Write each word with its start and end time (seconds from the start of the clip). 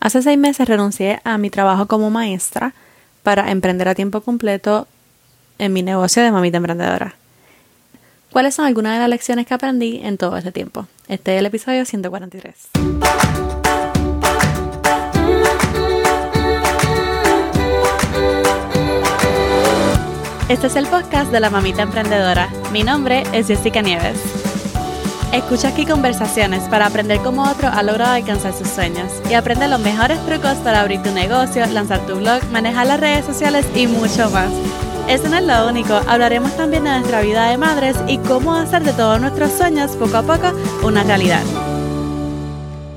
Hace 0.00 0.22
seis 0.22 0.38
meses 0.38 0.66
renuncié 0.66 1.20
a 1.24 1.36
mi 1.36 1.50
trabajo 1.50 1.86
como 1.86 2.08
maestra 2.10 2.72
para 3.22 3.50
emprender 3.50 3.86
a 3.86 3.94
tiempo 3.94 4.22
completo 4.22 4.88
en 5.58 5.74
mi 5.74 5.82
negocio 5.82 6.22
de 6.22 6.32
mamita 6.32 6.56
emprendedora. 6.56 7.16
¿Cuáles 8.32 8.54
son 8.54 8.64
algunas 8.64 8.94
de 8.94 9.00
las 9.00 9.10
lecciones 9.10 9.46
que 9.46 9.52
aprendí 9.52 10.00
en 10.02 10.16
todo 10.16 10.38
este 10.38 10.52
tiempo? 10.52 10.86
Este 11.06 11.34
es 11.34 11.40
el 11.40 11.46
episodio 11.46 11.84
143. 11.84 12.70
Este 20.48 20.66
es 20.66 20.76
el 20.76 20.86
podcast 20.86 21.30
de 21.30 21.40
la 21.40 21.50
mamita 21.50 21.82
emprendedora. 21.82 22.48
Mi 22.72 22.82
nombre 22.84 23.24
es 23.32 23.48
Jessica 23.48 23.82
Nieves. 23.82 24.39
Escucha 25.32 25.68
aquí 25.68 25.86
conversaciones 25.86 26.64
para 26.64 26.86
aprender 26.86 27.20
cómo 27.20 27.48
otro 27.48 27.68
ha 27.68 27.84
logrado 27.84 28.14
alcanzar 28.14 28.52
sus 28.52 28.66
sueños 28.66 29.12
y 29.30 29.34
aprende 29.34 29.68
los 29.68 29.78
mejores 29.78 30.18
trucos 30.26 30.54
para 30.64 30.80
abrir 30.80 31.04
tu 31.04 31.12
negocio, 31.12 31.64
lanzar 31.66 32.04
tu 32.04 32.16
blog, 32.16 32.42
manejar 32.50 32.88
las 32.88 32.98
redes 32.98 33.26
sociales 33.26 33.64
y 33.76 33.86
mucho 33.86 34.28
más. 34.30 34.50
Eso 35.08 35.28
no 35.28 35.36
es 35.36 35.44
lo 35.44 35.68
único, 35.68 35.94
hablaremos 36.08 36.56
también 36.56 36.82
de 36.82 36.90
nuestra 36.90 37.20
vida 37.20 37.48
de 37.48 37.58
madres 37.58 37.96
y 38.08 38.18
cómo 38.18 38.56
hacer 38.56 38.82
de 38.82 38.92
todos 38.92 39.20
nuestros 39.20 39.52
sueños 39.52 39.92
poco 39.92 40.16
a 40.16 40.22
poco 40.22 40.52
una 40.82 41.04
realidad. 41.04 41.44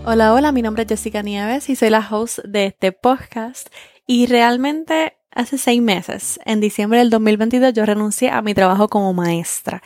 Hola, 0.03 0.33
hola, 0.33 0.51
mi 0.51 0.63
nombre 0.63 0.83
es 0.83 0.89
Jessica 0.89 1.21
Nieves 1.21 1.69
y 1.69 1.75
soy 1.75 1.91
la 1.91 2.05
host 2.09 2.39
de 2.39 2.65
este 2.65 2.93
podcast 2.93 3.69
y 4.07 4.25
realmente 4.25 5.17
hace 5.29 5.59
seis 5.59 5.83
meses, 5.83 6.39
en 6.45 6.61
diciembre 6.61 6.97
del 6.97 7.11
2022, 7.11 7.73
yo 7.73 7.85
renuncié 7.85 8.31
a 8.31 8.41
mi 8.41 8.55
trabajo 8.55 8.87
como 8.87 9.13
maestra. 9.13 9.83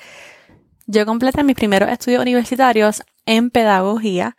Yo 0.89 1.05
completé 1.05 1.43
mis 1.43 1.55
primeros 1.55 1.89
estudios 1.89 2.21
universitarios 2.21 3.03
en 3.25 3.49
pedagogía 3.49 4.37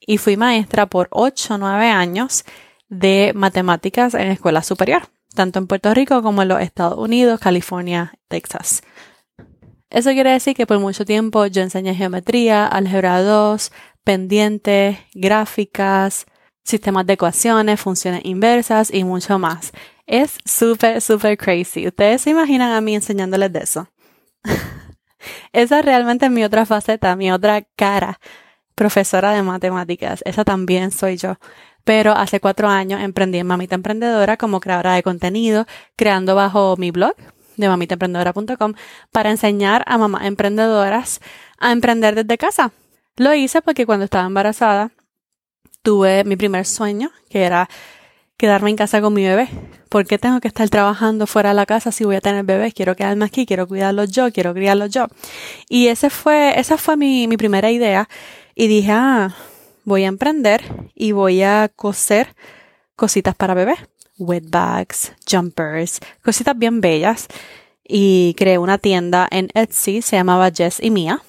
y 0.00 0.18
fui 0.18 0.36
maestra 0.36 0.86
por 0.86 1.06
8 1.12 1.54
o 1.54 1.58
9 1.58 1.88
años 1.88 2.44
de 2.88 3.30
matemáticas 3.36 4.14
en 4.14 4.32
escuela 4.32 4.64
superior, 4.64 5.08
tanto 5.36 5.60
en 5.60 5.68
Puerto 5.68 5.94
Rico 5.94 6.22
como 6.22 6.42
en 6.42 6.48
los 6.48 6.60
Estados 6.60 6.98
Unidos, 6.98 7.38
California, 7.38 8.14
Texas. 8.26 8.82
Eso 9.88 10.10
quiere 10.10 10.32
decir 10.32 10.56
que 10.56 10.66
por 10.66 10.80
mucho 10.80 11.04
tiempo 11.04 11.46
yo 11.46 11.62
enseñé 11.62 11.94
geometría, 11.94 12.66
álgebra 12.66 13.22
2, 13.22 13.70
pendientes, 14.02 14.98
gráficas, 15.14 16.26
sistemas 16.64 17.06
de 17.06 17.12
ecuaciones, 17.12 17.80
funciones 17.80 18.22
inversas 18.24 18.92
y 18.92 19.04
mucho 19.04 19.38
más. 19.38 19.70
Es 20.04 20.38
súper, 20.44 21.00
súper 21.00 21.38
crazy. 21.38 21.86
¿Ustedes 21.86 22.22
se 22.22 22.30
imaginan 22.30 22.72
a 22.72 22.80
mí 22.80 22.96
enseñándoles 22.96 23.52
de 23.52 23.60
eso? 23.60 23.88
Esa 25.52 25.80
es 25.80 25.84
realmente 25.84 26.30
mi 26.30 26.44
otra 26.44 26.66
faceta, 26.66 27.16
mi 27.16 27.30
otra 27.32 27.62
cara, 27.76 28.20
profesora 28.74 29.32
de 29.32 29.42
matemáticas. 29.42 30.22
Esa 30.24 30.44
también 30.44 30.90
soy 30.90 31.16
yo. 31.16 31.36
Pero 31.84 32.12
hace 32.12 32.40
cuatro 32.40 32.68
años 32.68 33.00
emprendí 33.00 33.38
en 33.38 33.46
Mamita 33.46 33.74
Emprendedora 33.76 34.36
como 34.36 34.60
creadora 34.60 34.94
de 34.94 35.02
contenido, 35.02 35.66
creando 35.96 36.34
bajo 36.34 36.76
mi 36.76 36.90
blog 36.90 37.14
de 37.56 37.68
mamitaemprendedora.com 37.68 38.74
para 39.12 39.30
enseñar 39.30 39.84
a 39.86 39.98
mamás 39.98 40.24
emprendedoras 40.24 41.20
a 41.58 41.72
emprender 41.72 42.14
desde 42.14 42.38
casa. 42.38 42.72
Lo 43.16 43.34
hice 43.34 43.62
porque 43.62 43.86
cuando 43.86 44.04
estaba 44.04 44.26
embarazada 44.26 44.90
tuve 45.82 46.24
mi 46.24 46.36
primer 46.36 46.66
sueño, 46.66 47.10
que 47.30 47.44
era 47.44 47.68
quedarme 48.36 48.70
en 48.70 48.76
casa 48.76 49.00
con 49.00 49.14
mi 49.14 49.24
bebé. 49.24 49.48
¿Por 49.88 50.06
qué 50.06 50.18
tengo 50.18 50.40
que 50.40 50.48
estar 50.48 50.68
trabajando 50.68 51.26
fuera 51.26 51.50
de 51.50 51.54
la 51.54 51.66
casa 51.66 51.92
si 51.92 52.04
voy 52.04 52.16
a 52.16 52.20
tener 52.20 52.44
bebés? 52.44 52.74
Quiero 52.74 52.96
quedarme 52.96 53.24
aquí, 53.24 53.46
quiero 53.46 53.66
cuidarlos 53.66 54.10
yo, 54.10 54.32
quiero 54.32 54.52
criarlos 54.52 54.90
yo. 54.90 55.06
Y 55.68 55.88
ese 55.88 56.10
fue, 56.10 56.58
esa 56.58 56.76
fue 56.76 56.96
mi, 56.96 57.28
mi 57.28 57.36
primera 57.36 57.70
idea. 57.70 58.08
Y 58.54 58.68
dije, 58.68 58.92
ah, 58.92 59.34
voy 59.84 60.04
a 60.04 60.08
emprender 60.08 60.62
y 60.94 61.12
voy 61.12 61.42
a 61.42 61.70
coser 61.74 62.34
cositas 62.96 63.34
para 63.34 63.54
bebés. 63.54 63.78
Wet 64.18 64.44
bags, 64.48 65.12
jumpers, 65.30 66.00
cositas 66.22 66.58
bien 66.58 66.80
bellas. 66.80 67.28
Y 67.88 68.34
creé 68.36 68.58
una 68.58 68.78
tienda 68.78 69.28
en 69.30 69.48
Etsy, 69.54 70.02
se 70.02 70.16
llamaba 70.16 70.50
Jess 70.50 70.80
y 70.82 70.90
Mia, 70.90 71.22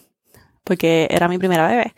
porque 0.64 1.08
era 1.12 1.28
mi 1.28 1.38
primera 1.38 1.68
bebé. 1.68 1.94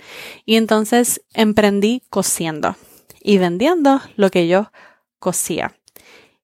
Y 0.46 0.58
entonces 0.58 1.22
emprendí 1.34 2.04
cosiendo 2.10 2.76
y 3.22 3.38
vendiendo 3.38 4.02
lo 4.18 4.30
que 4.30 4.48
yo 4.48 4.72
cosía. 5.20 5.76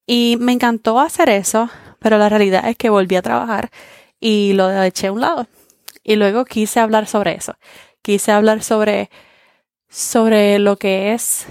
Y 0.06 0.38
me 0.40 0.52
encantó 0.52 1.00
hacer 1.00 1.30
eso, 1.30 1.70
pero 2.00 2.18
la 2.18 2.30
realidad 2.30 2.68
es 2.68 2.78
que 2.78 2.90
volví 2.90 3.16
a 3.16 3.22
trabajar 3.22 3.72
y 4.20 4.54
lo 4.54 4.70
eché 4.84 5.08
a 5.08 5.12
un 5.12 5.22
lado. 5.22 5.48
Y 6.04 6.16
luego 6.16 6.46
quise 6.46 6.80
hablar 6.80 7.08
sobre 7.08 7.34
eso. 7.34 7.56
Quise 8.02 8.32
hablar 8.32 8.62
sobre, 8.62 9.10
sobre 9.90 10.60
lo 10.60 10.78
que 10.78 11.14
es 11.14 11.48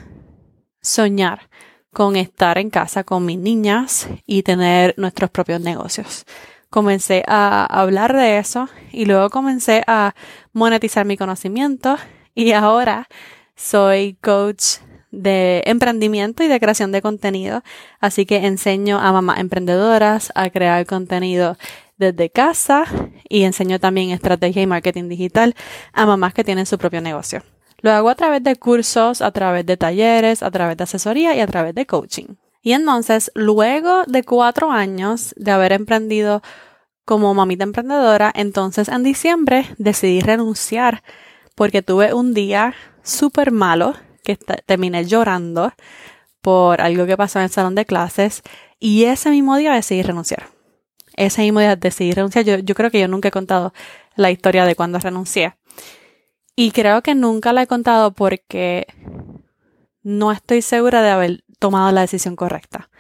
soñar 0.81 1.49
con 1.93 2.17
estar 2.17 2.59
en 2.59 2.71
casa 2.71 3.05
con 3.05 3.25
mis 3.25 3.39
niñas 3.39 4.09
y 4.27 4.43
tener 4.43 4.95
nuestros 4.99 5.31
propios 5.31 5.61
negocios. 5.61 6.25
Comencé 6.69 7.23
a 7.27 7.65
hablar 7.65 8.15
de 8.15 8.39
eso 8.39 8.69
y 8.93 9.07
luego 9.07 9.31
comencé 9.31 9.83
a 9.87 10.15
monetizar 10.53 11.07
mi 11.07 11.17
conocimiento 11.17 11.97
y 12.35 12.53
ahora 12.53 13.09
soy 13.55 14.19
coach 14.21 14.79
de 15.23 15.63
emprendimiento 15.67 16.43
y 16.43 16.49
de 16.49 16.61
creación 16.61 16.93
de 16.93 17.03
contenido. 17.03 17.63
Así 18.01 18.27
que 18.27 18.47
enseño 18.47 18.99
a 18.99 19.13
mamás 19.13 19.39
emprendedoras 19.39 20.33
a 20.35 20.51
crear 20.51 20.87
contenido 20.87 21.57
desde 21.97 22.31
casa 22.31 22.85
y 23.29 23.45
enseño 23.45 23.79
también 23.79 24.11
estrategia 24.11 24.63
y 24.63 24.67
marketing 24.67 25.09
digital 25.09 25.55
a 25.93 26.07
mamás 26.07 26.35
que 26.35 26.45
tienen 26.45 26.67
su 26.67 26.79
propio 26.79 27.01
negocio. 27.01 27.43
Lo 27.81 27.93
hago 27.93 28.09
a 28.09 28.15
través 28.15 28.43
de 28.43 28.57
cursos, 28.57 29.21
a 29.21 29.31
través 29.31 29.67
de 29.67 29.77
talleres, 29.77 30.43
a 30.43 30.51
través 30.51 30.77
de 30.77 30.85
asesoría 30.85 31.35
y 31.35 31.41
a 31.41 31.47
través 31.47 31.75
de 31.75 31.87
coaching. 31.87 32.37
Y 32.63 32.73
entonces, 32.73 33.31
luego 33.35 34.05
de 34.07 34.23
cuatro 34.23 34.73
años 34.73 35.35
de 35.37 35.51
haber 35.51 35.73
emprendido 35.73 36.43
como 37.05 37.35
mamita 37.35 37.65
emprendedora, 37.65 38.33
entonces 38.35 38.89
en 38.89 39.03
diciembre 39.03 39.67
decidí 39.77 40.21
renunciar 40.21 41.03
porque 41.55 41.83
tuve 41.83 42.15
un 42.15 42.33
día 42.33 42.75
súper 43.03 43.53
malo 43.53 43.95
que 44.25 44.37
terminé 44.67 45.05
llorando 45.05 45.73
por 46.41 46.81
algo 46.81 47.07
que 47.07 47.17
pasó 47.17 47.39
en 47.39 47.45
el 47.45 47.51
salón 47.51 47.75
de 47.75 47.85
clases 47.85 48.43
y 48.81 49.05
ese 49.05 49.31
mismo 49.31 49.57
día 49.57 49.73
decidí 49.73 50.03
renunciar. 50.03 50.49
Ese 51.17 51.43
mismo 51.43 51.61
día 51.61 51.77
decidí 51.77 52.13
renunciar. 52.13 52.45
Yo, 52.45 52.59
yo 52.59 52.75
creo 52.75 52.91
que 52.91 53.01
yo 53.01 53.07
nunca 53.07 53.29
he 53.29 53.33
contado 53.33 53.73
la 54.17 54.31
historia 54.31 54.65
de 54.65 54.75
cuando 54.75 54.99
renuncié. 54.99 55.55
Y 56.57 56.71
creo 56.73 57.03
que 57.03 57.15
nunca 57.15 57.53
la 57.53 57.63
he 57.63 57.67
contado 57.67 58.13
porque 58.13 58.87
no 60.03 60.33
estoy 60.33 60.63
segura 60.63 61.03
de 61.03 61.11
haber 61.11 61.45
tomado 61.59 61.91
la 61.93 62.03
decisión 62.03 62.37
correcta. 62.37 62.91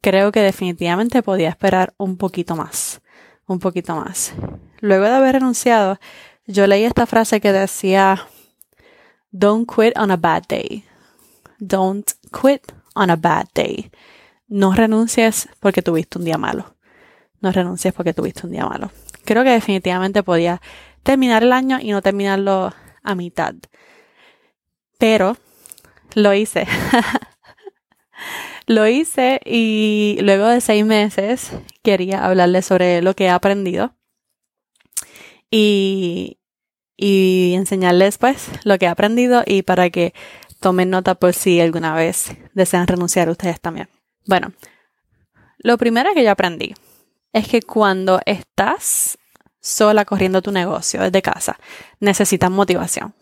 Creo 0.00 0.32
que 0.32 0.40
definitivamente 0.40 1.22
podía 1.22 1.48
esperar 1.48 1.94
un 1.98 2.16
poquito 2.16 2.56
más. 2.56 3.00
Un 3.46 3.58
poquito 3.58 3.96
más. 3.96 4.34
Luego 4.80 5.04
de 5.04 5.14
haber 5.14 5.34
renunciado, 5.34 5.98
yo 6.46 6.66
leí 6.66 6.84
esta 6.84 7.06
frase 7.06 7.40
que 7.40 7.52
decía, 7.52 8.26
Don't 9.38 9.66
quit 9.66 9.98
on 9.98 10.10
a 10.10 10.16
bad 10.16 10.44
day. 10.48 10.82
Don't 11.58 12.10
quit 12.32 12.72
on 12.94 13.10
a 13.10 13.16
bad 13.16 13.48
day. 13.54 13.90
No 14.48 14.72
renuncies 14.72 15.46
porque 15.60 15.82
tuviste 15.82 16.18
un 16.18 16.24
día 16.24 16.38
malo. 16.38 16.74
No 17.42 17.52
renuncies 17.52 17.92
porque 17.92 18.14
tuviste 18.14 18.46
un 18.46 18.52
día 18.52 18.64
malo. 18.64 18.90
Creo 19.26 19.44
que 19.44 19.50
definitivamente 19.50 20.22
podía 20.22 20.62
terminar 21.02 21.42
el 21.42 21.52
año 21.52 21.78
y 21.82 21.90
no 21.90 22.00
terminarlo 22.00 22.72
a 23.02 23.14
mitad. 23.14 23.54
Pero 24.96 25.36
lo 26.14 26.32
hice. 26.32 26.66
lo 28.66 28.86
hice 28.86 29.40
y 29.44 30.16
luego 30.22 30.48
de 30.48 30.62
seis 30.62 30.86
meses 30.86 31.50
quería 31.82 32.24
hablarles 32.24 32.64
sobre 32.64 33.02
lo 33.02 33.14
que 33.14 33.24
he 33.24 33.30
aprendido. 33.30 33.92
Y, 35.50 36.38
y 36.96 37.52
enseñarles 37.54 38.18
pues 38.18 38.48
lo 38.64 38.78
que 38.78 38.86
he 38.86 38.88
aprendido 38.88 39.42
y 39.46 39.62
para 39.62 39.90
que 39.90 40.14
tomen 40.60 40.90
nota 40.90 41.14
por 41.14 41.34
si 41.34 41.60
alguna 41.60 41.94
vez 41.94 42.36
desean 42.54 42.86
renunciar 42.86 43.28
ustedes 43.28 43.60
también. 43.60 43.88
Bueno, 44.26 44.52
lo 45.58 45.76
primero 45.78 46.10
que 46.14 46.24
yo 46.24 46.30
aprendí 46.30 46.74
es 47.32 47.48
que 47.48 47.62
cuando 47.62 48.20
estás 48.24 49.18
sola 49.60 50.04
corriendo 50.04 50.42
tu 50.42 50.52
negocio 50.52 51.00
desde 51.02 51.22
casa, 51.22 51.58
necesitas 52.00 52.50
motivación. 52.50 53.14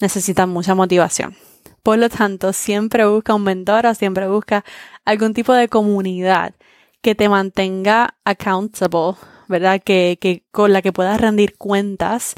Necesitas 0.00 0.48
mucha 0.48 0.74
motivación. 0.74 1.36
Por 1.82 1.98
lo 1.98 2.08
tanto, 2.08 2.52
siempre 2.52 3.06
busca 3.06 3.34
un 3.34 3.44
mentor 3.44 3.86
o 3.86 3.94
siempre 3.94 4.28
busca 4.28 4.64
algún 5.04 5.32
tipo 5.34 5.52
de 5.52 5.68
comunidad 5.68 6.54
que 7.02 7.14
te 7.14 7.28
mantenga 7.28 8.16
accountable, 8.24 9.16
¿verdad? 9.48 9.80
Que, 9.82 10.18
que 10.20 10.44
con 10.50 10.72
la 10.72 10.82
que 10.82 10.92
puedas 10.92 11.20
rendir 11.20 11.56
cuentas 11.56 12.34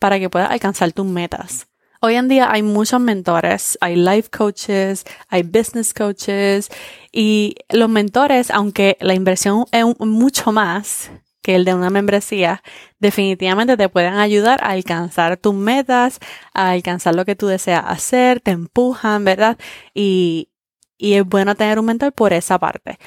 para 0.00 0.18
que 0.18 0.28
puedas 0.28 0.50
alcanzar 0.50 0.90
tus 0.90 1.06
metas. 1.06 1.68
Hoy 2.00 2.14
en 2.14 2.28
día 2.28 2.50
hay 2.50 2.62
muchos 2.62 2.98
mentores, 2.98 3.76
hay 3.82 3.94
life 3.94 4.30
coaches, 4.30 5.04
hay 5.28 5.42
business 5.42 5.92
coaches 5.92 6.70
y 7.12 7.56
los 7.68 7.90
mentores, 7.90 8.50
aunque 8.50 8.96
la 9.00 9.14
inversión 9.14 9.66
es 9.70 9.84
mucho 9.98 10.50
más 10.50 11.10
que 11.42 11.54
el 11.54 11.66
de 11.66 11.74
una 11.74 11.90
membresía, 11.90 12.62
definitivamente 12.98 13.76
te 13.76 13.88
pueden 13.90 14.14
ayudar 14.14 14.62
a 14.62 14.70
alcanzar 14.70 15.36
tus 15.36 15.54
metas, 15.54 16.20
a 16.54 16.70
alcanzar 16.70 17.14
lo 17.14 17.26
que 17.26 17.36
tú 17.36 17.46
deseas 17.48 17.84
hacer, 17.86 18.40
te 18.40 18.50
empujan, 18.50 19.24
¿verdad? 19.24 19.58
Y, 19.94 20.48
y 20.96 21.14
es 21.14 21.26
bueno 21.26 21.54
tener 21.54 21.78
un 21.78 21.86
mentor 21.86 22.12
por 22.12 22.32
esa 22.32 22.58
parte. 22.58 22.98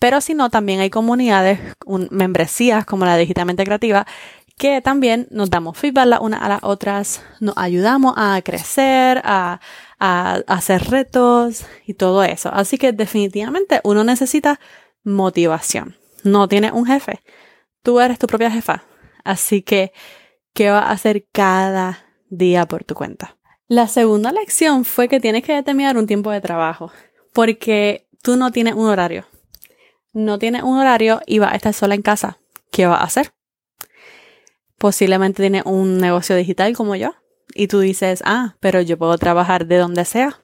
Pero 0.00 0.22
si 0.22 0.32
no, 0.32 0.48
también 0.48 0.80
hay 0.80 0.88
comunidades, 0.88 1.60
membresías 2.10 2.86
como 2.86 3.04
la 3.04 3.18
Digitalmente 3.18 3.64
Creativa, 3.64 4.06
que 4.60 4.82
también 4.82 5.26
nos 5.30 5.48
damos 5.48 5.78
feedback 5.78 6.04
las 6.04 6.20
unas 6.20 6.42
a 6.42 6.48
las 6.50 6.62
otras, 6.62 7.22
nos 7.40 7.56
ayudamos 7.56 8.12
a 8.18 8.42
crecer, 8.42 9.22
a, 9.24 9.58
hacer 9.98 10.82
retos 10.90 11.64
y 11.86 11.94
todo 11.94 12.22
eso. 12.22 12.50
Así 12.52 12.76
que 12.76 12.92
definitivamente 12.92 13.80
uno 13.84 14.04
necesita 14.04 14.60
motivación. 15.02 15.96
No 16.24 16.46
tienes 16.46 16.72
un 16.72 16.84
jefe, 16.84 17.20
tú 17.82 18.00
eres 18.00 18.18
tu 18.18 18.26
propia 18.26 18.50
jefa. 18.50 18.84
Así 19.24 19.62
que, 19.62 19.92
¿qué 20.52 20.68
vas 20.68 20.84
a 20.84 20.90
hacer 20.90 21.26
cada 21.32 22.04
día 22.28 22.66
por 22.66 22.84
tu 22.84 22.94
cuenta? 22.94 23.38
La 23.66 23.88
segunda 23.88 24.30
lección 24.30 24.84
fue 24.84 25.08
que 25.08 25.20
tienes 25.20 25.42
que 25.42 25.54
determinar 25.54 25.96
un 25.96 26.06
tiempo 26.06 26.30
de 26.32 26.42
trabajo, 26.42 26.92
porque 27.32 28.08
tú 28.22 28.36
no 28.36 28.52
tienes 28.52 28.74
un 28.74 28.88
horario. 28.88 29.24
No 30.12 30.38
tienes 30.38 30.64
un 30.64 30.76
horario 30.76 31.22
y 31.24 31.38
vas 31.38 31.54
a 31.54 31.56
estar 31.56 31.72
sola 31.72 31.94
en 31.94 32.02
casa. 32.02 32.38
¿Qué 32.70 32.84
vas 32.84 33.00
a 33.00 33.04
hacer? 33.04 33.32
Posiblemente 34.80 35.42
tiene 35.42 35.62
un 35.66 35.98
negocio 35.98 36.34
digital 36.34 36.74
como 36.74 36.96
yo 36.96 37.14
y 37.54 37.68
tú 37.68 37.80
dices, 37.80 38.22
ah, 38.24 38.56
pero 38.60 38.80
yo 38.80 38.96
puedo 38.96 39.18
trabajar 39.18 39.66
de 39.66 39.76
donde 39.76 40.06
sea. 40.06 40.40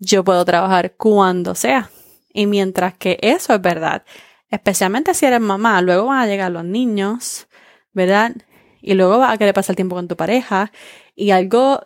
Yo 0.00 0.24
puedo 0.24 0.44
trabajar 0.44 0.96
cuando 0.96 1.54
sea. 1.54 1.88
Y 2.34 2.46
mientras 2.46 2.94
que 2.94 3.18
eso 3.22 3.54
es 3.54 3.60
verdad, 3.60 4.04
especialmente 4.50 5.14
si 5.14 5.26
eres 5.26 5.40
mamá, 5.40 5.80
luego 5.80 6.06
van 6.06 6.18
a 6.18 6.26
llegar 6.26 6.50
los 6.50 6.64
niños, 6.64 7.46
¿verdad? 7.92 8.32
Y 8.82 8.94
luego 8.94 9.18
vas 9.18 9.32
a 9.32 9.38
querer 9.38 9.54
pasar 9.54 9.76
tiempo 9.76 9.94
con 9.94 10.08
tu 10.08 10.16
pareja. 10.16 10.72
Y 11.14 11.30
algo 11.30 11.80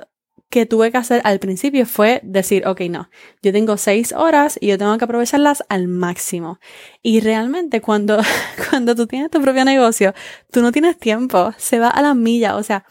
que 0.50 0.67
tuve 0.67 0.91
que 0.91 0.99
hacer 0.99 1.23
al 1.25 1.38
principio 1.38 1.87
fue 1.87 2.20
decir, 2.25 2.67
ok, 2.67 2.81
no, 2.91 3.08
yo 3.41 3.52
tengo 3.52 3.76
seis 3.76 4.12
horas 4.12 4.58
y 4.61 4.67
yo 4.67 4.79
tengo 4.79 4.99
que 4.99 5.05
aprovecharlas 5.05 5.64
al 5.69 5.87
máximo. 5.87 6.58
Y 7.02 7.20
realmente 7.20 7.81
cuando, 7.81 8.19
cuando 8.70 8.97
tú 8.97 9.06
tienes 9.06 9.31
tu 9.31 9.41
propio 9.41 9.64
negocio, 9.64 10.12
tú 10.50 10.61
no 10.61 10.73
tienes 10.73 10.99
tiempo, 10.99 11.55
se 11.56 11.79
va 11.79 11.88
a 11.88 12.02
la 12.02 12.14
milla. 12.14 12.56
O 12.56 12.64
sea, 12.64 12.85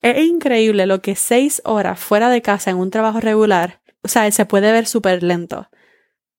es 0.00 0.24
increíble 0.24 0.86
lo 0.86 1.02
que 1.02 1.14
seis 1.14 1.60
horas 1.64 2.00
fuera 2.00 2.30
de 2.30 2.40
casa 2.40 2.70
en 2.70 2.78
un 2.78 2.90
trabajo 2.90 3.20
regular, 3.20 3.82
o 4.02 4.08
sea, 4.08 4.28
se 4.30 4.46
puede 4.46 4.72
ver 4.72 4.86
súper 4.86 5.22
lento. 5.22 5.68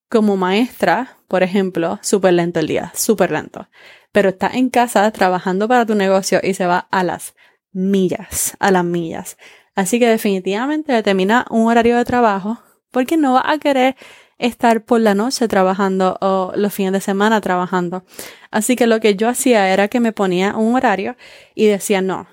Como 0.09 0.37
maestra, 0.37 1.17
por 1.27 1.43
ejemplo, 1.43 1.99
súper 2.01 2.33
lento 2.33 2.59
el 2.59 2.67
día, 2.67 2.91
súper 2.95 3.31
lento. 3.31 3.69
Pero 4.11 4.29
estás 4.29 4.55
en 4.55 4.69
casa 4.69 5.09
trabajando 5.11 5.67
para 5.67 5.85
tu 5.85 5.95
negocio 5.95 6.39
y 6.43 6.55
se 6.55 6.65
va 6.65 6.87
a 6.91 7.03
las 7.03 7.35
millas, 7.71 8.55
a 8.59 8.71
las 8.71 8.83
millas. 8.83 9.37
Así 9.75 9.99
que 9.99 10.07
definitivamente 10.07 10.93
determina 10.93 11.45
un 11.49 11.67
horario 11.67 11.97
de 11.97 12.05
trabajo 12.05 12.59
porque 12.91 13.17
no 13.17 13.33
vas 13.33 13.45
a 13.47 13.57
querer 13.57 13.95
estar 14.37 14.83
por 14.83 15.01
la 15.01 15.15
noche 15.15 15.47
trabajando 15.47 16.17
o 16.21 16.53
los 16.55 16.73
fines 16.73 16.91
de 16.93 17.01
semana 17.01 17.41
trabajando. 17.41 18.03
Así 18.51 18.75
que 18.75 18.87
lo 18.87 18.99
que 18.99 19.15
yo 19.15 19.29
hacía 19.29 19.73
era 19.73 19.87
que 19.87 19.99
me 19.99 20.11
ponía 20.11 20.55
un 20.55 20.75
horario 20.75 21.15
y 21.55 21.65
decía, 21.67 22.01
no, 22.01 22.27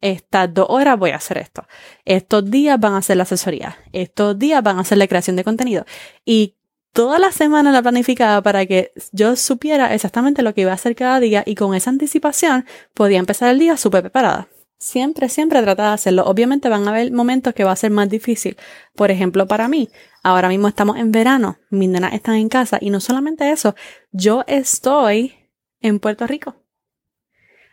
estas 0.00 0.52
dos 0.52 0.66
horas 0.68 0.98
voy 0.98 1.10
a 1.10 1.16
hacer 1.16 1.38
esto. 1.38 1.66
Estos 2.04 2.50
días 2.50 2.78
van 2.78 2.94
a 2.94 3.02
ser 3.02 3.16
la 3.16 3.22
asesoría. 3.22 3.78
Estos 3.92 4.38
días 4.38 4.62
van 4.62 4.78
a 4.78 4.84
ser 4.84 4.98
la 4.98 5.06
creación 5.06 5.36
de 5.36 5.44
contenido. 5.44 5.86
Y 6.24 6.56
toda 6.92 7.18
la 7.18 7.32
semana 7.32 7.72
la 7.72 7.82
planificaba 7.82 8.42
para 8.42 8.66
que 8.66 8.92
yo 9.12 9.36
supiera 9.36 9.94
exactamente 9.94 10.42
lo 10.42 10.54
que 10.54 10.62
iba 10.62 10.72
a 10.72 10.74
hacer 10.74 10.94
cada 10.94 11.20
día 11.20 11.42
y 11.46 11.54
con 11.54 11.74
esa 11.74 11.90
anticipación 11.90 12.66
podía 12.92 13.18
empezar 13.18 13.50
el 13.50 13.58
día 13.58 13.76
súper 13.76 14.02
preparada. 14.02 14.48
Siempre, 14.78 15.28
siempre 15.28 15.62
trata 15.62 15.88
de 15.88 15.94
hacerlo. 15.94 16.24
Obviamente 16.24 16.68
van 16.68 16.86
a 16.86 16.90
haber 16.90 17.10
momentos 17.12 17.54
que 17.54 17.64
va 17.64 17.72
a 17.72 17.76
ser 17.76 17.90
más 17.90 18.08
difícil. 18.08 18.56
Por 18.94 19.10
ejemplo, 19.10 19.46
para 19.46 19.68
mí, 19.68 19.88
ahora 20.22 20.48
mismo 20.48 20.68
estamos 20.68 20.96
en 20.98 21.12
verano, 21.12 21.58
mis 21.70 21.88
nenas 21.88 22.12
están 22.12 22.34
en 22.34 22.48
casa 22.48 22.78
y 22.80 22.90
no 22.90 23.00
solamente 23.00 23.50
eso, 23.50 23.74
yo 24.12 24.44
estoy 24.46 25.34
en 25.80 26.00
Puerto 26.00 26.26
Rico. 26.26 26.56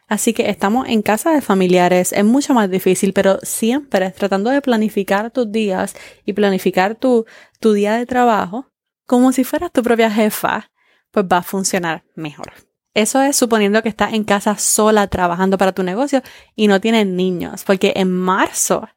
Así 0.08 0.34
que 0.34 0.50
estamos 0.50 0.90
en 0.90 1.02
casa 1.02 1.32
de 1.32 1.40
familiares, 1.40 2.12
es 2.12 2.26
mucho 2.26 2.54
más 2.54 2.70
difícil, 2.70 3.14
pero 3.14 3.40
siempre 3.44 4.12
tratando 4.12 4.50
de 4.50 4.62
planificar 4.62 5.32
tus 5.32 5.50
días 5.50 5.96
y 6.26 6.34
planificar 6.34 6.96
tu, 6.96 7.26
tu 7.62 7.72
día 7.72 7.96
de 7.96 8.06
trabajo 8.06 8.72
como 9.06 9.32
si 9.32 9.44
fueras 9.44 9.72
tu 9.72 9.84
propia 9.84 10.12
jefa, 10.12 10.72
pues 11.12 11.26
va 11.32 11.38
a 11.38 11.44
funcionar 11.44 12.04
mejor. 12.16 12.52
Eso 12.94 13.22
es 13.22 13.38
suponiendo 13.38 13.82
que 13.82 13.90
estás 13.90 14.14
en 14.14 14.26
casa 14.26 14.58
sola 14.58 15.08
trabajando 15.08 15.58
para 15.58 15.72
tu 15.72 15.84
negocio 15.84 16.22
y 16.56 16.68
no 16.68 16.82
tienes 16.82 17.08
niños, 17.08 17.64
porque 17.64 17.94
en 17.96 18.12
marzo, 18.12 18.90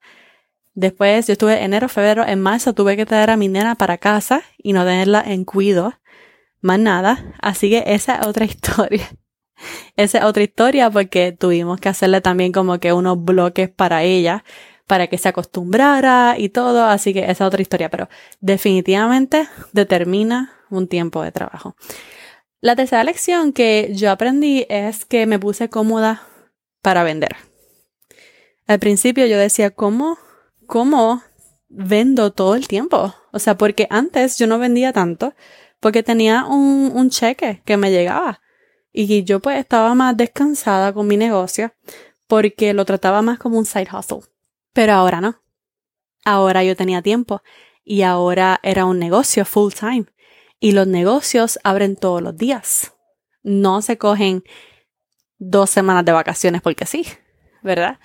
después 0.74 1.28
yo 1.28 1.32
estuve 1.32 1.62
enero, 1.62 1.88
febrero, 1.88 2.26
en 2.26 2.40
marzo 2.40 2.72
tuve 2.72 2.96
que 2.96 3.06
traer 3.06 3.30
a 3.30 3.36
mi 3.36 3.48
nena 3.48 3.76
para 3.76 3.98
casa 3.98 4.42
y 4.58 4.72
no 4.72 4.84
tenerla 4.84 5.22
en 5.24 5.44
cuido, 5.44 5.94
más 6.60 6.80
nada, 6.80 7.34
así 7.40 7.70
que 7.70 7.84
esa 7.86 8.16
es 8.16 8.26
otra 8.26 8.44
historia. 8.46 9.08
Esa 9.96 10.18
es 10.18 10.24
otra 10.24 10.42
historia 10.42 10.90
porque 10.90 11.30
tuvimos 11.30 11.78
que 11.78 11.88
hacerle 11.88 12.20
también 12.20 12.50
como 12.50 12.80
que 12.80 12.92
unos 12.92 13.22
bloques 13.22 13.70
para 13.70 14.02
ella, 14.02 14.44
para 14.88 15.06
que 15.06 15.18
se 15.18 15.28
acostumbrara 15.28 16.34
y 16.36 16.48
todo, 16.48 16.84
así 16.86 17.14
que 17.14 17.20
esa 17.20 17.30
es 17.30 17.40
otra 17.42 17.62
historia, 17.62 17.90
pero 17.90 18.08
definitivamente 18.40 19.48
determina 19.72 20.52
un 20.68 20.88
tiempo 20.88 21.22
de 21.22 21.30
trabajo. 21.30 21.76
La 22.64 22.76
tercera 22.76 23.04
lección 23.04 23.52
que 23.52 23.90
yo 23.92 24.10
aprendí 24.10 24.64
es 24.70 25.04
que 25.04 25.26
me 25.26 25.38
puse 25.38 25.68
cómoda 25.68 26.26
para 26.80 27.04
vender. 27.04 27.36
Al 28.66 28.78
principio 28.78 29.26
yo 29.26 29.36
decía, 29.36 29.70
¿cómo, 29.70 30.16
cómo 30.66 31.22
vendo 31.68 32.32
todo 32.32 32.54
el 32.54 32.66
tiempo? 32.66 33.14
O 33.32 33.38
sea, 33.38 33.58
porque 33.58 33.86
antes 33.90 34.38
yo 34.38 34.46
no 34.46 34.58
vendía 34.58 34.94
tanto 34.94 35.34
porque 35.78 36.02
tenía 36.02 36.46
un, 36.46 37.10
cheque 37.10 37.60
que 37.66 37.76
me 37.76 37.90
llegaba 37.90 38.40
y 38.94 39.24
yo 39.24 39.40
pues 39.40 39.58
estaba 39.58 39.94
más 39.94 40.16
descansada 40.16 40.94
con 40.94 41.06
mi 41.06 41.18
negocio 41.18 41.74
porque 42.26 42.72
lo 42.72 42.86
trataba 42.86 43.20
más 43.20 43.38
como 43.38 43.58
un 43.58 43.66
side 43.66 43.88
hustle. 43.92 44.20
Pero 44.72 44.94
ahora 44.94 45.20
no. 45.20 45.38
Ahora 46.24 46.64
yo 46.64 46.74
tenía 46.76 47.02
tiempo 47.02 47.42
y 47.84 48.00
ahora 48.00 48.58
era 48.62 48.86
un 48.86 48.98
negocio 48.98 49.44
full 49.44 49.74
time. 49.74 50.06
Y 50.64 50.72
los 50.72 50.86
negocios 50.86 51.58
abren 51.62 51.94
todos 51.94 52.22
los 52.22 52.38
días. 52.38 52.94
No 53.42 53.82
se 53.82 53.98
cogen 53.98 54.44
dos 55.36 55.68
semanas 55.68 56.06
de 56.06 56.12
vacaciones 56.12 56.62
porque 56.62 56.86
sí, 56.86 57.06
¿verdad? 57.62 57.98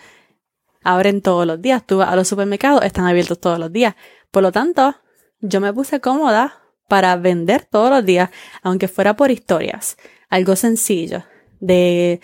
Abren 0.84 1.22
todos 1.22 1.48
los 1.48 1.62
días. 1.62 1.88
Tú 1.88 2.00
vas 2.00 2.10
a 2.10 2.18
los 2.18 2.28
supermercados, 2.28 2.84
están 2.84 3.06
abiertos 3.06 3.40
todos 3.40 3.60
los 3.60 3.72
días. 3.72 3.96
Por 4.30 4.44
lo 4.44 4.52
tanto, 4.52 4.94
yo 5.40 5.62
me 5.62 5.72
puse 5.72 6.02
cómoda 6.02 6.62
para 6.90 7.16
vender 7.16 7.64
todos 7.64 7.92
los 7.92 8.04
días, 8.04 8.30
aunque 8.62 8.90
fuera 8.90 9.16
por 9.16 9.32
historias. 9.32 9.96
Algo 10.28 10.58
sencillo 10.58 11.24
de 11.62 12.20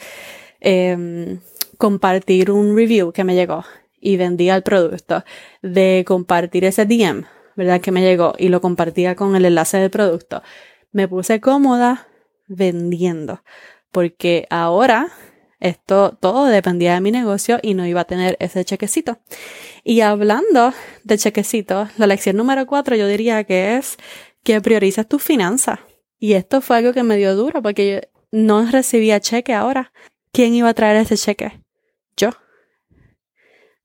em, 0.60 1.40
compartir 1.78 2.52
un 2.52 2.76
review 2.76 3.14
que 3.14 3.24
me 3.24 3.36
llegó 3.36 3.64
y 4.02 4.18
vendía 4.18 4.58
el 4.58 4.64
producto, 4.64 5.24
de 5.62 6.04
compartir 6.06 6.66
ese 6.66 6.86
DM 6.86 7.26
¿verdad? 7.56 7.82
Que 7.82 7.92
me 7.92 8.02
llegó 8.02 8.34
y 8.38 8.50
lo 8.50 8.62
compartía 8.62 9.16
con 9.16 9.36
el 9.36 9.46
enlace 9.46 9.78
del 9.78 9.90
producto. 9.90 10.42
Me 10.92 11.08
puse 11.08 11.42
cómoda 11.42 12.08
vendiendo 12.48 13.42
porque 13.92 14.46
ahora 14.50 15.10
esto 15.60 16.18
todo 16.20 16.46
dependía 16.46 16.94
de 16.96 17.02
mi 17.02 17.12
negocio 17.12 17.60
y 17.62 17.74
no 17.74 17.86
iba 17.86 18.02
a 18.02 18.06
tener 18.06 18.36
ese 18.40 18.66
chequecito. 18.66 19.20
Y 19.84 20.02
hablando 20.02 20.74
de 21.04 21.18
chequecito, 21.18 21.88
la 21.98 22.08
lección 22.08 22.36
número 22.36 22.66
cuatro 22.66 22.96
yo 22.96 23.08
diría 23.08 23.44
que 23.46 23.78
es 23.78 23.98
que 24.44 24.62
priorices 24.62 25.08
tus 25.08 25.24
finanzas. 25.24 25.80
Y 26.20 26.34
esto 26.34 26.62
fue 26.62 26.78
algo 26.78 26.94
que 26.94 27.04
me 27.04 27.18
dio 27.18 27.36
duro 27.36 27.62
porque 27.62 27.92
yo 27.92 28.10
no 28.32 28.70
recibía 28.70 29.20
cheque 29.20 29.54
ahora. 29.54 29.92
¿Quién 30.32 30.54
iba 30.54 30.70
a 30.70 30.74
traer 30.74 30.98
ese 30.98 31.18
cheque? 31.18 31.62
Yo. 32.18 32.32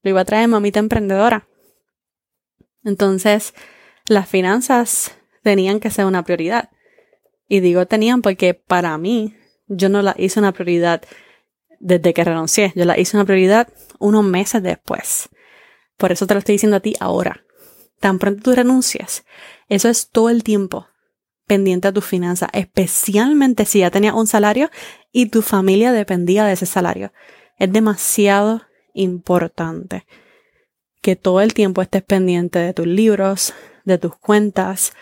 Lo 0.03 0.11
iba 0.11 0.23
a 0.23 0.25
traer 0.25 0.49
mamita 0.49 0.81
emprendedora. 0.81 1.47
Entonces, 2.85 3.55
las 4.07 4.29
finanzas 4.29 5.13
tenían 5.43 5.81
que 5.81 5.91
ser 5.91 6.07
una 6.07 6.25
prioridad. 6.25 6.71
Y 7.49 7.61
digo 7.61 7.87
tenían 7.87 8.23
porque 8.23 8.55
para 8.55 8.97
mí, 8.99 9.35
yo 9.67 9.89
no 9.89 10.03
la 10.03 10.15
hice 10.19 10.41
una 10.41 10.53
prioridad 10.53 11.03
desde 11.79 12.15
que 12.15 12.25
renuncié. 12.25 12.73
Yo 12.75 12.85
la 12.85 12.99
hice 12.99 13.17
una 13.17 13.25
prioridad 13.25 13.69
unos 13.99 14.25
meses 14.25 14.63
después. 14.63 15.29
Por 15.97 16.13
eso 16.13 16.27
te 16.27 16.35
lo 16.35 16.39
estoy 16.39 16.55
diciendo 16.55 16.77
a 16.77 16.81
ti 16.81 16.95
ahora. 17.01 17.45
Tan 18.01 18.19
pronto 18.19 18.43
tú 18.43 18.53
renuncias, 18.53 19.25
eso 19.69 19.89
es 19.89 20.09
todo 20.09 20.31
el 20.31 20.43
tiempo 20.43 20.87
pendiente 21.47 21.89
a 21.89 21.93
tus 21.93 22.05
finanzas, 22.05 22.49
especialmente 22.53 23.67
si 23.67 23.81
ya 23.81 23.91
tenías 23.91 24.15
un 24.15 24.27
salario 24.27 24.71
y 25.13 25.27
tu 25.27 25.43
familia 25.43 25.93
dependía 25.93 26.45
de 26.45 26.53
ese 26.53 26.65
salario. 26.65 27.13
Es 27.59 27.71
demasiado 27.73 28.63
importante 28.95 30.07
que 31.01 31.17
todo 31.17 31.41
el 31.41 31.55
tiempo 31.55 31.83
estés 31.83 32.03
pendiente 32.03 32.59
de 32.59 32.75
tus 32.75 32.87
libros, 32.87 33.55
de 33.85 33.99
tus 33.99 34.17
cuentas, 34.17 34.93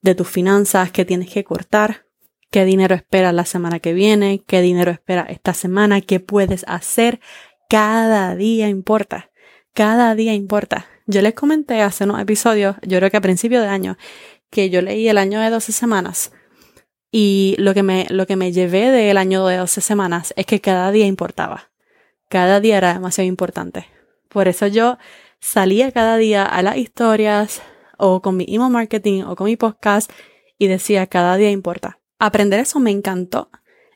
de 0.00 0.14
tus 0.14 0.28
finanzas 0.28 0.90
que 0.90 1.04
tienes 1.04 1.30
que 1.30 1.44
cortar. 1.44 2.04
qué 2.50 2.64
dinero 2.64 2.94
espera 2.94 3.32
la 3.32 3.44
semana 3.44 3.80
que 3.80 3.92
viene, 3.92 4.44
qué 4.46 4.60
dinero 4.60 4.92
espera 4.92 5.26
esta 5.28 5.54
semana, 5.54 6.00
qué 6.00 6.20
puedes 6.20 6.64
hacer. 6.68 7.18
Cada 7.68 8.36
día 8.36 8.68
importa. 8.68 9.30
Cada 9.72 10.14
día 10.14 10.34
importa. 10.34 10.86
Yo 11.06 11.20
les 11.20 11.34
comenté 11.34 11.82
hace 11.82 12.04
unos 12.04 12.20
episodios, 12.20 12.76
yo 12.82 12.98
creo 12.98 13.10
que 13.10 13.16
a 13.16 13.20
principio 13.20 13.60
de 13.60 13.66
año, 13.66 13.98
que 14.50 14.70
yo 14.70 14.82
leí 14.82 15.08
el 15.08 15.18
año 15.18 15.40
de 15.40 15.50
12 15.50 15.72
semanas. 15.72 16.30
Y 17.10 17.56
lo 17.58 17.74
que 17.74 17.82
me, 17.82 18.06
lo 18.10 18.26
que 18.26 18.36
me 18.36 18.52
llevé 18.52 18.90
del 18.90 19.16
año 19.16 19.44
de 19.46 19.56
12 19.56 19.80
semanas 19.80 20.32
es 20.36 20.46
que 20.46 20.60
cada 20.60 20.92
día 20.92 21.06
importaba. 21.06 21.70
Cada 22.28 22.60
día 22.60 22.76
era 22.76 22.94
demasiado 22.94 23.26
importante. 23.26 23.86
Por 24.28 24.48
eso 24.48 24.66
yo 24.66 24.98
salía 25.44 25.92
cada 25.92 26.16
día 26.16 26.42
a 26.46 26.62
las 26.62 26.78
historias 26.78 27.60
o 27.98 28.22
con 28.22 28.34
mi 28.38 28.46
email 28.48 28.72
marketing 28.72 29.24
o 29.24 29.36
con 29.36 29.44
mi 29.44 29.56
podcast 29.56 30.10
y 30.58 30.68
decía 30.68 31.06
cada 31.06 31.36
día 31.36 31.50
importa. 31.50 32.00
Aprender 32.18 32.60
eso 32.60 32.80
me 32.80 32.90
encantó. 32.90 33.50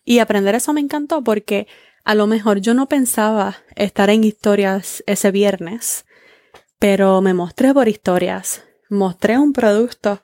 Y 0.04 0.18
aprender 0.18 0.54
eso 0.54 0.74
me 0.74 0.82
encantó 0.82 1.24
porque 1.24 1.66
a 2.04 2.14
lo 2.14 2.26
mejor 2.26 2.60
yo 2.60 2.74
no 2.74 2.86
pensaba 2.86 3.56
estar 3.76 4.10
en 4.10 4.24
historias 4.24 5.02
ese 5.06 5.30
viernes, 5.30 6.04
pero 6.78 7.22
me 7.22 7.32
mostré 7.32 7.72
por 7.72 7.88
historias. 7.88 8.64
Mostré 8.90 9.38
un 9.38 9.54
producto 9.54 10.22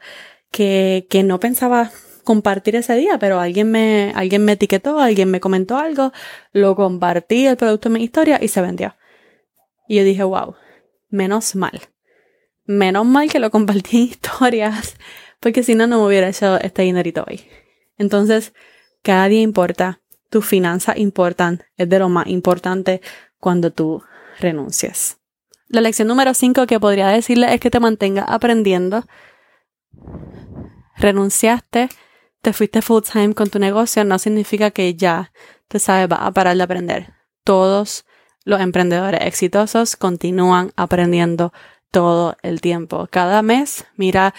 que, 0.51 1.07
que 1.09 1.23
no 1.23 1.41
pensaba 1.41 1.91
compartir 2.23 2.77
ese 2.77 2.97
día, 2.97 3.19
pero 3.19 3.41
alguien 3.41 3.71
me, 3.71 4.13
alguien 4.15 4.45
me 4.45 4.53
etiquetó, 4.53 4.99
alguien 4.99 5.31
me 5.31 5.41
comentó 5.41 5.79
algo, 5.79 6.13
lo 6.53 6.77
compartí 6.77 7.47
el 7.47 7.57
producto 7.57 7.89
en 7.89 7.95
mi 7.95 8.05
historia 8.05 8.39
y 8.43 8.49
se 8.49 8.61
vendió. 8.61 8.95
Y 9.89 9.97
yo 9.97 10.05
dije, 10.05 10.23
wow, 10.23 10.55
menos 11.15 11.55
mal. 11.55 11.81
Menos 12.67 13.07
mal 13.07 13.31
que 13.31 13.39
lo 13.39 13.51
compartí 13.51 13.97
en 13.97 14.03
historias, 14.05 14.97
porque 15.41 15.63
si 15.63 15.75
no, 15.75 15.87
no 15.87 16.01
me 16.01 16.07
hubiera 16.07 16.29
hecho 16.29 16.59
este 16.61 16.83
dinerito 16.83 17.25
hoy. 17.27 17.47
Entonces, 17.97 18.53
cada 19.03 19.29
día 19.29 19.41
importa, 19.41 20.01
tus 20.29 20.45
finanzas 20.45 20.97
importan, 20.99 21.63
es 21.77 21.89
de 21.89 21.99
lo 21.99 22.09
más 22.09 22.27
importante 22.27 23.01
cuando 23.39 23.71
tú 23.71 24.03
renuncias. 24.41 25.19
La 25.69 25.81
lección 25.81 26.09
número 26.09 26.35
5 26.35 26.67
que 26.67 26.81
podría 26.81 27.09
decirle 27.09 27.53
es 27.55 27.61
que 27.61 27.71
te 27.71 27.81
mantengas 27.81 28.27
aprendiendo. 28.29 29.05
Renunciaste, 30.97 31.89
te 32.43 32.53
fuiste 32.53 32.83
full 32.83 33.03
time 33.03 33.35
con 33.35 33.51
tu 33.51 33.59
negocio, 33.59 34.05
no 34.05 34.19
significa 34.19 34.71
que 34.71 34.95
ya, 34.95 35.33
te 35.69 35.79
sabes, 35.79 36.09
vas 36.09 36.21
a 36.23 36.33
parar 36.33 36.57
de 36.57 36.63
aprender. 36.63 37.15
Todos 37.45 38.05
los 38.45 38.61
emprendedores 38.61 39.21
exitosos 39.23 39.97
continúan 39.97 40.73
aprendiendo 40.77 41.53
todo 41.91 42.37
el 42.43 42.61
tiempo. 42.61 43.09
Cada 43.11 43.43
mes, 43.43 43.87
mira 43.97 44.35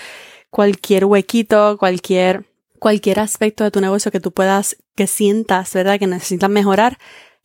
cualquier 0.49 1.05
huequito, 1.05 1.77
cualquier, 1.77 2.45
cualquier 2.79 3.19
aspecto 3.19 3.63
de 3.63 3.71
tu 3.71 3.81
negocio 3.81 4.11
que 4.11 4.19
tú 4.19 4.31
puedas, 4.31 4.77
que 4.95 5.07
sientas, 5.07 5.73
¿verdad? 5.73 5.99
Que 5.99 6.07
necesitas 6.07 6.49
mejorar. 6.49 6.97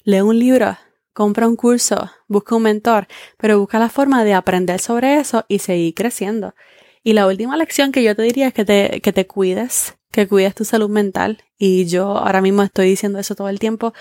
Lee 0.05 0.21
un 0.21 0.39
libro, 0.39 0.77
compra 1.13 1.49
un 1.49 1.57
curso, 1.57 2.11
busca 2.29 2.55
un 2.55 2.63
mentor, 2.63 3.09
pero 3.37 3.59
busca 3.59 3.79
la 3.79 3.89
forma 3.89 4.25
de 4.25 4.35
aprender 4.35 4.81
sobre 4.81 5.19
eso 5.19 5.45
y 5.49 5.59
seguir 5.59 5.95
creciendo. 5.95 6.55
Y 7.03 7.15
la 7.15 7.27
última 7.27 7.57
lección 7.57 7.93
que 7.93 8.03
yo 8.03 8.15
te 8.15 8.23
diría 8.23 8.49
es 8.49 8.55
que 8.55 8.65
te, 8.65 9.01
que 9.01 9.13
te 9.13 9.27
cuides, 9.27 9.97
que 10.13 10.29
cuides 10.29 10.55
tu 10.55 10.65
salud 10.65 10.91
mental. 10.91 11.43
Y 11.59 11.87
yo 11.87 12.17
ahora 12.17 12.41
mismo 12.41 12.63
estoy 12.63 12.89
diciendo 12.89 13.19
eso 13.19 13.35
todo 13.35 13.49
el 13.49 13.59
tiempo 13.59 13.95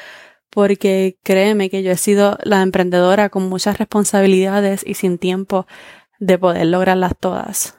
porque 0.59 1.17
créeme 1.23 1.69
que 1.69 1.83
yo 1.83 1.91
he 1.91 1.95
sido 1.95 2.37
la 2.43 2.61
emprendedora 2.61 3.29
con 3.29 3.47
muchas 3.47 3.77
responsabilidades 3.77 4.83
y 4.85 4.95
sin 4.95 5.17
tiempo 5.17 5.67
de 6.19 6.37
poder 6.37 6.65
lograrlas 6.65 7.13
todas. 7.17 7.77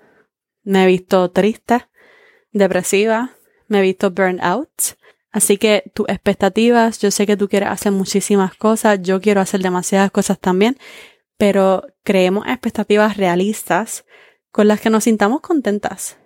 Me 0.62 0.84
he 0.84 0.87
visto 0.87 1.30
triste, 1.30 1.87
depresiva, 2.52 3.32
me 3.68 3.80
he 3.80 3.82
visto 3.82 4.10
burnt 4.10 4.42
out. 4.42 4.70
Así 5.30 5.58
que 5.58 5.92
tus 5.92 6.08
expectativas, 6.08 6.99
yo 7.00 7.10
sé 7.10 7.26
que 7.26 7.37
tú 7.37 7.50
quieres 7.50 7.68
hacer 7.68 7.92
muchísimas 7.92 8.54
cosas, 8.54 9.02
yo 9.02 9.20
quiero 9.20 9.42
hacer 9.42 9.60
demasiadas 9.60 10.10
cosas 10.10 10.40
también, 10.40 10.78
pero 11.37 11.84
creemos 12.02 12.46
expectativas 12.46 13.18
realistas 13.18 14.06
con 14.52 14.68
las 14.68 14.80
que 14.80 14.88
nos 14.88 15.04
sintamos 15.04 15.42
contentas, 15.42 16.16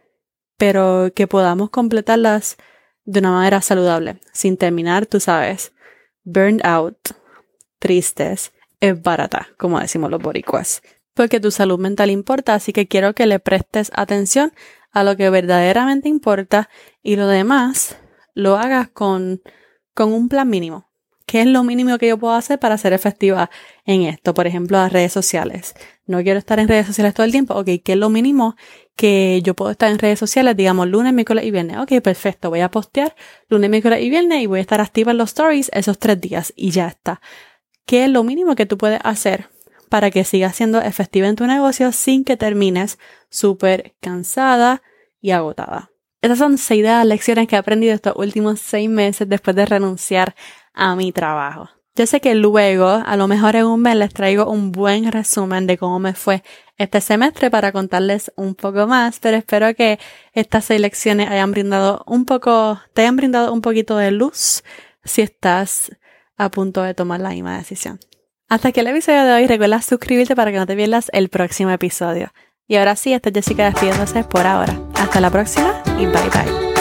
pero 0.57 1.11
que 1.17 1.27
podamos 1.27 1.71
completarlas 1.71 2.59
de 3.05 3.19
una 3.19 3.33
manera 3.33 3.61
saludable, 3.61 4.21
sin 4.33 4.57
terminar, 4.57 5.07
tú 5.07 5.19
sabes, 5.19 5.74
burned 6.25 6.65
out, 6.65 6.99
tristes, 7.79 8.53
es 8.81 9.03
barata, 9.03 9.49
como 9.57 9.81
decimos 9.81 10.11
los 10.11 10.21
boricuas. 10.21 10.83
Porque 11.15 11.41
tu 11.41 11.51
salud 11.51 11.79
mental 11.79 12.11
importa, 12.11 12.55
así 12.55 12.73
que 12.73 12.89
quiero 12.89 13.15
que 13.15 13.27
le 13.27 13.39
prestes 13.39 13.91
atención 13.95 14.53
a 14.91 15.05
lo 15.05 15.17
que 15.17 15.31
verdaderamente 15.31 16.09
importa 16.09 16.69
y 17.03 17.17
lo 17.17 17.29
demás 17.29 17.97
lo 18.35 18.57
hagas 18.57 18.89
con, 18.89 19.43
con 19.95 20.13
un 20.13 20.29
plan 20.29 20.49
mínimo. 20.49 20.89
¿Qué 21.27 21.41
es 21.41 21.47
lo 21.47 21.65
mínimo 21.65 21.97
que 21.99 22.09
yo 22.09 22.19
puedo 22.19 22.35
hacer 22.35 22.59
para 22.59 22.77
ser 22.77 22.93
efectiva 22.93 23.49
en 23.87 24.03
esto? 24.03 24.35
Por 24.35 24.47
ejemplo, 24.47 24.77
las 24.77 24.93
redes 24.93 25.13
sociales. 25.13 25.75
No 26.07 26.23
quiero 26.23 26.39
estar 26.39 26.59
en 26.59 26.69
redes 26.69 26.87
sociales 26.87 27.15
todo 27.15 27.25
el 27.25 27.33
tiempo. 27.33 27.55
Ok, 27.55 27.67
¿qué 27.83 27.93
es 27.93 27.99
lo 27.99 28.11
mínimo 28.11 28.57
que 28.97 29.41
yo 29.43 29.55
puedo 29.55 29.71
estar 29.71 29.91
en 29.91 29.99
redes 29.99 30.19
sociales? 30.19 30.57
Digamos, 30.57 30.89
lunes, 30.89 31.13
miércoles 31.13 31.45
y 31.45 31.51
viernes. 31.51 31.79
Ok, 31.79 32.01
perfecto. 32.03 32.51
Voy 32.51 32.61
a 32.61 32.71
postear 32.71 33.15
lunes, 33.49 33.71
miércoles 33.71 34.01
y 34.03 34.11
viernes 34.11 34.43
y 34.43 34.47
voy 34.47 34.59
a 34.59 34.63
estar 34.63 34.81
activa 34.81 35.13
en 35.13 35.19
los 35.19 35.31
stories 35.31 35.71
esos 35.73 35.99
tres 35.99 36.21
días 36.21 36.53
y 36.57 36.71
ya 36.71 36.87
está. 36.87 37.21
¿Qué 37.87 38.05
es 38.05 38.11
lo 38.11 38.25
mínimo 38.25 38.55
que 38.55 38.67
tú 38.67 38.79
puedes 38.79 39.01
hacer 39.05 39.49
para 39.89 40.11
que 40.11 40.25
sigas 40.25 40.57
siendo 40.57 40.81
efectiva 40.81 41.29
en 41.29 41.37
tu 41.37 41.47
negocio 41.47 41.93
sin 41.93 42.25
que 42.25 42.37
termines 42.37 42.99
súper 43.29 43.95
cansada 44.01 44.83
y 45.21 45.33
agotada? 45.33 45.91
Esas 46.23 46.39
son 46.39 46.57
seis 46.57 46.83
de 46.83 46.89
las 46.89 47.05
lecciones 47.05 47.47
que 47.47 47.57
he 47.57 47.59
aprendido 47.59 47.93
estos 47.93 48.15
últimos 48.17 48.59
seis 48.59 48.89
meses 48.89 49.29
después 49.29 49.55
de 49.55 49.67
renunciar 49.67 50.35
a 50.73 50.97
mi 50.97 51.13
trabajo. 51.13 51.69
Yo 51.97 52.07
sé 52.07 52.21
que 52.21 52.35
luego, 52.35 52.89
a 52.89 53.17
lo 53.17 53.29
mejor 53.29 53.55
en 53.55 53.67
un 53.67 53.81
mes, 53.83 53.95
les 53.95 54.13
traigo 54.13 54.51
un 54.51 54.73
buen 54.73 55.13
resumen 55.13 55.67
de 55.67 55.79
cómo 55.79 56.01
me 56.01 56.15
fue 56.15 56.43
este 56.77 57.01
semestre 57.01 57.51
para 57.51 57.73
contarles 57.73 58.33
un 58.37 58.55
poco 58.55 58.87
más, 58.87 59.21
pero 59.21 59.37
espero 59.37 59.75
que 59.75 59.99
estas 60.33 60.65
seis 60.65 60.81
lecciones 60.81 61.31
hayan 61.31 61.53
brindado 61.53 62.03
un 62.07 62.25
poco, 62.25 62.81
te 62.93 63.03
hayan 63.03 63.17
brindado 63.17 63.53
un 63.53 63.61
poquito 63.61 63.97
de 63.97 64.11
luz 64.11 64.65
si 65.05 65.23
estás 65.23 65.93
a 66.37 66.51
punto 66.51 66.83
de 66.83 66.95
tomar 66.95 67.21
la 67.21 67.31
misma 67.31 67.57
decisión. 67.57 68.01
Hasta 68.49 68.69
aquí 68.69 68.81
el 68.81 68.89
episodio 68.89 69.25
de 69.25 69.33
hoy, 69.33 69.47
recuerda 69.47 69.81
suscribirte 69.83 70.37
para 70.37 70.53
que 70.53 70.59
no 70.59 70.67
te 70.67 70.77
pierdas 70.77 71.11
el 71.13 71.29
próximo 71.29 71.71
episodio. 71.71 72.33
Y 72.67 72.77
ahora 72.77 72.97
sí, 72.97 73.13
esta 73.13 73.29
es 73.29 73.35
Jessica 73.35 73.65
despidiéndose 73.65 74.25
por 74.25 74.47
ahora. 74.47 74.79
Hasta 74.95 75.21
la 75.21 75.31
próxima 75.31 75.83
y 75.99 76.07
bye 76.07 76.31
bye. 76.31 76.74